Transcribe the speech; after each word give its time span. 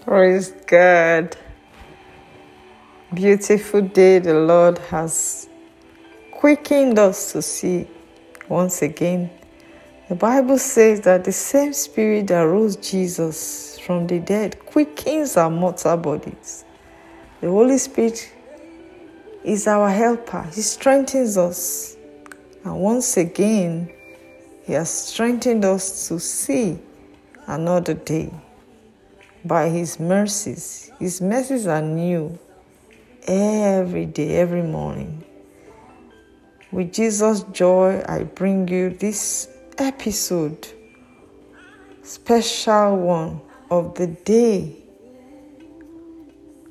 Oh, 0.00 0.04
Praise 0.04 0.50
God. 0.66 1.36
Beautiful 3.12 3.82
day 3.82 4.18
the 4.18 4.34
Lord 4.34 4.78
has 4.78 5.48
quickened 6.32 6.98
us 6.98 7.32
to 7.32 7.42
see 7.42 7.86
once 8.48 8.80
again. 8.82 9.30
The 10.08 10.14
Bible 10.14 10.58
says 10.58 11.02
that 11.02 11.24
the 11.24 11.32
same 11.32 11.72
Spirit 11.74 12.28
that 12.28 12.40
rose 12.40 12.76
Jesus 12.76 13.78
from 13.78 14.06
the 14.06 14.20
dead 14.20 14.64
quickens 14.64 15.36
our 15.36 15.50
mortal 15.50 15.96
bodies. 15.98 16.64
The 17.40 17.48
Holy 17.48 17.78
Spirit 17.78 18.32
is 19.44 19.66
our 19.66 19.90
helper, 19.90 20.48
He 20.54 20.62
strengthens 20.62 21.36
us. 21.36 21.96
And 22.64 22.80
once 22.80 23.16
again, 23.16 23.92
He 24.64 24.72
has 24.72 24.88
strengthened 24.88 25.64
us 25.64 26.08
to 26.08 26.18
see 26.18 26.78
another 27.46 27.94
day 27.94 28.32
by 29.44 29.68
His 29.68 29.98
mercies. 29.98 30.90
His 30.98 31.20
mercies 31.20 31.66
are 31.66 31.82
new 31.82 32.38
every 33.26 34.06
day, 34.06 34.36
every 34.36 34.62
morning. 34.62 35.24
With 36.72 36.92
Jesus' 36.92 37.42
joy, 37.52 38.02
I 38.06 38.24
bring 38.24 38.68
you 38.68 38.90
this 38.90 39.48
episode, 39.78 40.68
special 42.02 42.96
one 42.96 43.40
of 43.70 43.94
the 43.94 44.06
day 44.06 44.76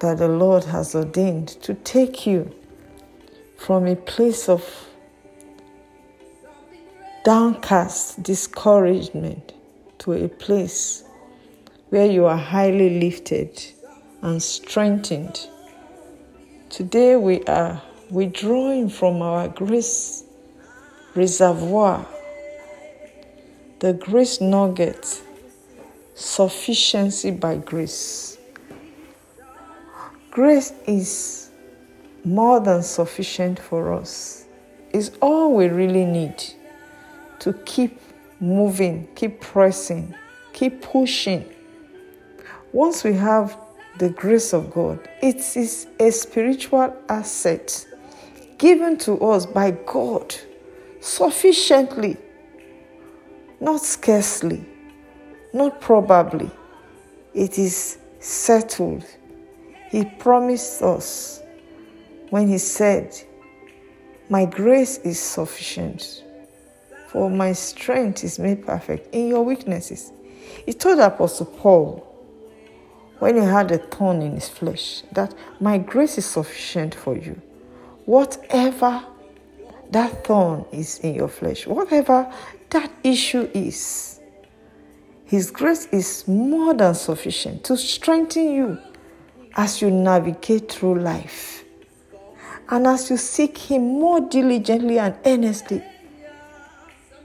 that 0.00 0.18
the 0.18 0.28
Lord 0.28 0.64
has 0.64 0.94
ordained 0.94 1.48
to 1.62 1.74
take 1.74 2.26
you 2.26 2.52
from 3.56 3.86
a 3.86 3.94
place 3.94 4.48
of 4.48 4.64
downcast 7.24 8.22
discouragement 8.22 9.52
to 9.98 10.12
a 10.12 10.28
place 10.28 11.04
where 11.92 12.06
you 12.06 12.24
are 12.24 12.38
highly 12.38 12.98
lifted 12.98 13.62
and 14.22 14.42
strengthened. 14.42 15.46
Today 16.70 17.16
we 17.16 17.44
are 17.44 17.82
withdrawing 18.08 18.88
from 18.88 19.20
our 19.20 19.48
grace 19.48 20.24
reservoir, 21.14 22.06
the 23.80 23.92
grace 23.92 24.40
nugget, 24.40 25.22
sufficiency 26.14 27.30
by 27.30 27.56
grace. 27.56 28.38
Grace 30.30 30.72
is 30.86 31.50
more 32.24 32.58
than 32.58 32.82
sufficient 32.82 33.58
for 33.58 33.92
us. 33.92 34.46
It's 34.94 35.10
all 35.20 35.54
we 35.54 35.68
really 35.68 36.06
need 36.06 36.42
to 37.40 37.52
keep 37.66 38.00
moving, 38.40 39.08
keep 39.14 39.42
pressing, 39.42 40.14
keep 40.54 40.80
pushing 40.80 41.44
once 42.72 43.04
we 43.04 43.12
have 43.12 43.56
the 43.98 44.08
grace 44.08 44.52
of 44.52 44.72
God, 44.72 45.08
it 45.20 45.56
is 45.56 45.86
a 46.00 46.10
spiritual 46.10 46.96
asset 47.08 47.86
given 48.58 48.96
to 48.96 49.18
us 49.20 49.44
by 49.44 49.72
God 49.72 50.34
sufficiently, 51.00 52.16
not 53.60 53.82
scarcely, 53.82 54.64
not 55.52 55.80
probably. 55.80 56.50
It 57.34 57.58
is 57.58 57.98
settled. 58.20 59.04
He 59.90 60.04
promised 60.04 60.80
us 60.82 61.42
when 62.30 62.48
He 62.48 62.58
said, 62.58 63.14
My 64.30 64.46
grace 64.46 64.98
is 64.98 65.20
sufficient, 65.20 66.24
for 67.08 67.28
my 67.28 67.52
strength 67.52 68.24
is 68.24 68.38
made 68.38 68.64
perfect 68.64 69.14
in 69.14 69.28
your 69.28 69.44
weaknesses. 69.44 70.12
He 70.64 70.72
told 70.72 70.98
Apostle 71.00 71.46
Paul, 71.46 72.11
when 73.22 73.36
he 73.36 73.42
had 73.42 73.70
a 73.70 73.78
thorn 73.78 74.20
in 74.20 74.34
his 74.34 74.48
flesh, 74.48 75.04
that 75.12 75.32
my 75.60 75.78
grace 75.78 76.18
is 76.18 76.26
sufficient 76.26 76.92
for 76.92 77.16
you. 77.16 77.40
Whatever 78.04 79.00
that 79.92 80.24
thorn 80.24 80.64
is 80.72 80.98
in 80.98 81.14
your 81.14 81.28
flesh, 81.28 81.64
whatever 81.68 82.28
that 82.70 82.90
issue 83.04 83.48
is, 83.54 84.18
his 85.24 85.52
grace 85.52 85.86
is 85.92 86.26
more 86.26 86.74
than 86.74 86.96
sufficient 86.96 87.62
to 87.62 87.76
strengthen 87.76 88.54
you 88.54 88.78
as 89.54 89.80
you 89.80 89.92
navigate 89.92 90.72
through 90.72 90.98
life. 90.98 91.62
And 92.68 92.88
as 92.88 93.08
you 93.08 93.16
seek 93.16 93.56
Him 93.56 94.00
more 94.00 94.20
diligently 94.20 94.98
and 94.98 95.14
earnestly, 95.24 95.84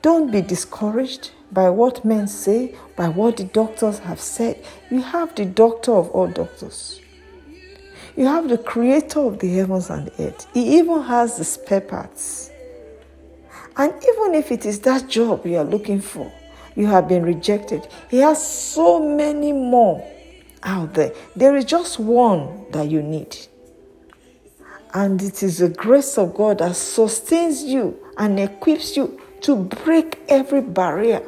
don't 0.04 0.30
be 0.32 0.42
discouraged 0.44 1.32
by 1.52 1.70
what 1.70 2.04
men 2.04 2.28
say, 2.28 2.76
by 2.96 3.08
what 3.08 3.38
the 3.38 3.46
doctors 3.46 4.00
have 4.00 4.20
said. 4.20 4.64
You 4.90 5.02
have 5.02 5.36
the 5.36 5.46
doctor 5.46 5.94
of 5.94 6.10
all 6.10 6.28
doctors. 6.28 7.02
You 8.16 8.26
have 8.26 8.50
the 8.50 8.58
creator 8.58 9.20
of 9.20 9.40
the 9.40 9.48
heavens 9.56 9.90
and 9.90 10.08
the 10.08 10.28
earth. 10.28 10.48
He 10.54 10.78
even 10.80 11.04
has 11.04 11.38
the 11.38 11.44
spare 11.44 11.82
parts. 11.82 12.52
And 13.78 13.94
even 13.94 14.34
if 14.34 14.52
it 14.52 14.66
is 14.66 14.80
that 14.82 15.08
job 15.08 15.46
you 15.46 15.58
are 15.58 15.64
looking 15.64 16.02
for, 16.02 16.32
you 16.76 16.88
have 16.88 17.08
been 17.08 17.24
rejected, 17.24 17.88
He 18.10 18.18
has 18.18 18.46
so 18.46 19.00
many 19.00 19.52
more 19.52 20.06
out 20.64 20.94
there. 20.96 21.14
There 21.36 21.56
is 21.56 21.66
just 21.66 22.00
one 22.00 22.66
that 22.72 22.90
you 22.90 23.02
need. 23.02 23.38
And 24.94 25.22
it 25.22 25.44
is 25.44 25.60
the 25.60 25.70
grace 25.70 26.18
of 26.18 26.34
God 26.34 26.60
that 26.60 26.76
sustains 26.76 27.64
you 27.64 27.98
and 28.18 28.40
equips 28.40 28.98
you 28.98 29.22
to 29.42 29.56
break 29.56 30.20
every 30.28 30.62
barrier 30.62 31.22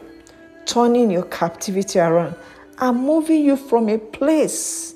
turning 0.69 1.09
your 1.09 1.23
captivity 1.23 1.97
around 1.97 2.35
and 2.77 2.99
moving 2.99 3.43
you 3.43 3.57
from 3.57 3.89
a 3.89 3.97
place 3.97 4.93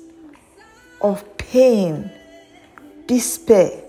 of 1.00 1.36
pain, 1.36 2.10
despair, 3.06 3.82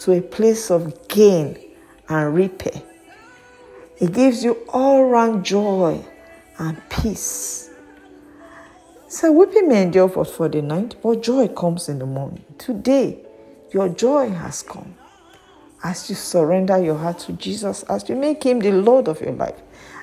to 0.00 0.12
a 0.12 0.20
place 0.20 0.70
of 0.70 1.08
gain 1.08 1.56
and 2.08 2.34
repair. 2.34 2.82
It 3.98 4.12
gives 4.12 4.42
you 4.42 4.58
all 4.68 5.04
round 5.04 5.44
joy 5.44 6.04
and 6.58 6.82
peace. 6.90 7.70
So, 9.08 9.32
weeping 9.32 9.68
may 9.68 9.82
endure 9.82 10.08
for, 10.08 10.24
for 10.24 10.48
the 10.48 10.60
night, 10.60 10.96
but 11.02 11.22
joy 11.22 11.48
comes 11.48 11.88
in 11.88 12.00
the 12.00 12.06
morning. 12.06 12.44
Today, 12.58 13.24
your 13.72 13.88
joy 13.88 14.30
has 14.30 14.62
come 14.62 14.94
as 15.82 16.08
you 16.08 16.16
surrender 16.16 16.78
your 16.78 16.96
heart 16.96 17.18
to 17.20 17.32
Jesus, 17.32 17.82
as 17.84 18.08
you 18.08 18.16
make 18.16 18.42
Him 18.42 18.60
the 18.60 18.72
Lord 18.72 19.08
of 19.08 19.20
your 19.20 19.32
life. 19.32 19.60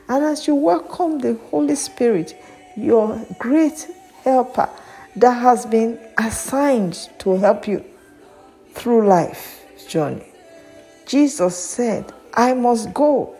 And 0.08 0.24
as 0.24 0.48
you 0.48 0.56
welcome 0.56 1.20
the 1.20 1.34
Holy 1.50 1.76
Spirit, 1.76 2.36
your 2.76 3.24
great 3.40 3.88
helper 4.24 4.70
that 5.16 5.34
has 5.34 5.66
been 5.66 6.00
assigned 6.18 7.10
to 7.20 7.38
help 7.38 7.68
you 7.68 7.84
through 8.74 9.08
life 9.08 9.66
journey. 9.88 10.26
Jesus 11.06 11.58
said, 11.58 12.12
I 12.34 12.54
must 12.54 12.94
go 12.94 13.36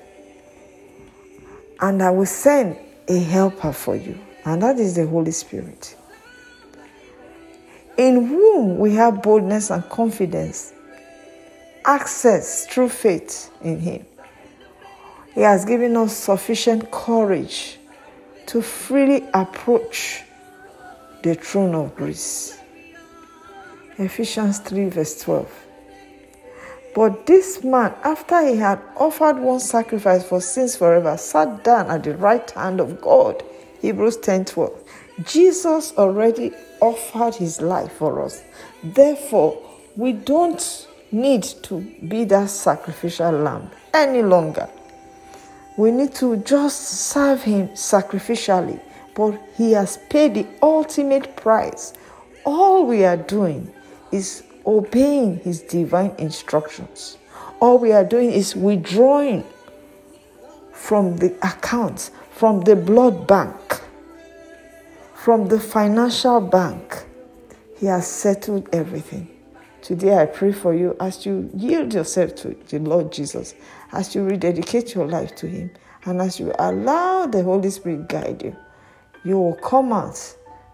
and 1.80 2.02
I 2.02 2.12
will 2.12 2.26
send 2.26 2.78
a 3.08 3.20
helper 3.20 3.74
for 3.74 3.96
you. 3.96 4.18
And 4.46 4.62
that 4.62 4.80
is 4.80 4.96
the 4.96 5.08
Holy 5.08 5.32
Spirit. 5.32 5.98
In 7.98 8.28
whom 8.28 8.78
we 8.78 8.94
have 8.94 9.24
boldness 9.24 9.72
and 9.72 9.88
confidence, 9.90 10.74
access 11.86 12.66
through 12.68 12.90
faith 12.90 13.52
in 13.62 13.80
Him. 13.80 14.06
He 15.34 15.42
has 15.42 15.66
given 15.66 15.98
us 15.98 16.16
sufficient 16.16 16.92
courage 16.92 17.78
to 18.48 18.62
freely 18.62 19.28
approach 19.34 20.24
the 21.24 21.36
throne 21.36 21.76
of 21.76 21.96
grace. 21.96 22.58
Ephesians 23.98 24.60
3, 24.60 24.90
verse 24.90 25.22
12. 25.22 25.66
But 26.96 27.26
this 27.26 27.62
man, 27.64 27.94
after 28.04 28.48
he 28.48 28.56
had 28.56 28.80
offered 28.96 29.38
one 29.38 29.60
sacrifice 29.60 30.24
for 30.24 30.40
sins 30.40 30.78
forever, 30.78 31.18
sat 31.18 31.64
down 31.64 31.92
at 31.92 32.04
the 32.04 32.16
right 32.16 32.50
hand 32.52 32.80
of 32.80 33.02
God. 33.02 33.44
Hebrews 33.82 34.18
10 34.18 34.46
12. 34.46 34.84
Jesus 35.26 35.94
already 35.98 36.52
offered 36.80 37.36
his 37.36 37.62
life 37.62 37.92
for 37.92 38.24
us. 38.24 38.44
Therefore, 38.82 39.62
we 39.98 40.14
don't 40.14 40.88
need 41.16 41.44
to 41.64 41.80
be 42.08 42.26
that 42.26 42.50
sacrificial 42.50 43.32
lamb 43.32 43.72
any 43.94 44.22
longer. 44.22 44.70
We 45.78 45.92
need 45.92 46.14
to 46.16 46.38
just 46.38 46.82
serve 46.82 47.42
Him 47.44 47.70
sacrificially, 47.70 48.80
but 49.16 49.40
He 49.58 49.72
has 49.72 49.98
paid 50.10 50.36
the 50.36 50.46
ultimate 50.62 51.36
price. 51.36 51.94
All 52.46 52.86
we 52.86 53.04
are 53.04 53.18
doing 53.18 53.74
is 54.12 54.44
obeying 54.66 55.40
His 55.40 55.62
divine 55.62 56.14
instructions. 56.18 57.18
All 57.60 57.80
we 57.80 57.92
are 57.92 58.04
doing 58.06 58.32
is 58.32 58.56
withdrawing 58.56 59.44
from 60.72 61.18
the 61.18 61.34
accounts, 61.42 62.12
from 62.32 62.62
the 62.62 62.76
blood 62.76 63.26
bank, 63.28 63.82
from 65.16 65.48
the 65.48 65.60
financial 65.60 66.42
bank. 66.42 67.06
He 67.78 67.88
has 67.88 68.08
settled 68.08 68.70
everything. 68.72 69.35
Today, 69.86 70.18
I 70.18 70.26
pray 70.26 70.52
for 70.52 70.74
you 70.74 70.98
as 71.00 71.28
you 71.28 71.48
yield 71.56 71.94
yourself 71.94 72.34
to 72.38 72.58
the 72.70 72.80
Lord 72.80 73.12
Jesus, 73.12 73.54
as 73.92 74.16
you 74.16 74.24
rededicate 74.24 74.96
your 74.96 75.06
life 75.06 75.36
to 75.36 75.48
Him, 75.48 75.70
and 76.06 76.20
as 76.24 76.40
you 76.40 76.52
allow 76.58 77.28
the 77.28 77.44
Holy 77.44 77.70
Spirit 77.70 78.10
guide 78.10 78.42
you, 78.42 78.56
you 79.24 79.38
will 79.38 79.54
come 79.54 79.94
out 79.94 80.18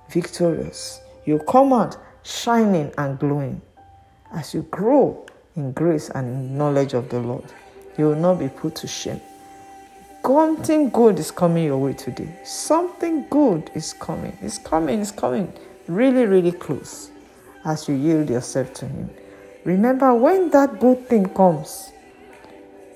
victorious 0.09 1.01
You 1.25 1.33
will 1.33 1.43
come 1.43 1.73
out 1.73 1.97
shining 2.23 2.93
and 2.97 3.19
glowing 3.19 3.61
as 4.31 4.53
you 4.53 4.61
grow 4.71 5.25
in 5.57 5.73
grace 5.73 6.09
and 6.11 6.57
knowledge 6.57 6.93
of 6.93 7.09
the 7.09 7.19
Lord. 7.19 7.51
You 7.97 8.05
will 8.05 8.15
not 8.15 8.39
be 8.39 8.47
put 8.47 8.75
to 8.75 8.87
shame. 8.87 9.19
Something 10.25 10.89
good 10.89 11.19
is 11.19 11.31
coming 11.31 11.65
your 11.65 11.79
way 11.79 11.91
today. 11.91 12.33
Something 12.45 13.25
good 13.29 13.71
is 13.75 13.91
coming. 13.91 14.37
It's 14.41 14.57
coming, 14.57 15.01
it's 15.01 15.11
coming. 15.11 15.51
Really, 15.89 16.25
really 16.25 16.53
close 16.53 17.11
as 17.63 17.87
you 17.87 17.95
yield 17.95 18.29
yourself 18.29 18.73
to 18.75 18.87
Him. 18.87 19.09
Remember, 19.63 20.13
when 20.13 20.49
that 20.51 20.79
good 20.79 21.07
thing 21.07 21.29
comes, 21.29 21.91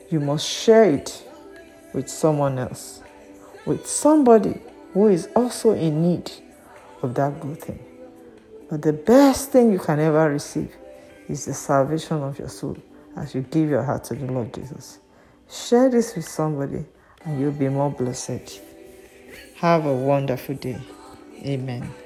you 0.09 0.19
must 0.19 0.47
share 0.47 0.85
it 0.85 1.23
with 1.94 2.09
someone 2.09 2.57
else, 2.59 3.01
with 3.65 3.88
somebody 3.88 4.59
who 4.94 5.07
is 5.07 5.29
also 5.35 5.73
in 5.73 6.01
need 6.01 6.31
of 7.01 7.13
that 7.15 7.39
good 7.39 7.62
thing. 7.62 7.79
But 8.69 8.81
the 8.81 8.94
best 8.94 9.51
thing 9.51 9.71
you 9.71 9.79
can 9.79 10.00
ever 10.00 10.29
receive 10.29 10.73
is 11.27 11.45
the 11.45 11.53
salvation 11.53 12.23
of 12.23 12.39
your 12.39 12.50
soul 12.50 12.77
as 13.15 13.35
you 13.35 13.41
give 13.41 13.69
your 13.69 13.83
heart 13.83 14.03
to 14.06 14.15
the 14.15 14.25
Lord 14.25 14.53
Jesus. 14.53 15.00
Share 15.50 15.89
this 15.89 16.15
with 16.15 16.27
somebody 16.27 16.85
and 17.23 17.39
you'll 17.39 17.51
be 17.51 17.69
more 17.69 17.91
blessed. 17.91 18.59
Have 19.57 19.85
a 19.85 19.94
wonderful 19.94 20.56
day. 20.56 20.79
Amen. 21.44 22.04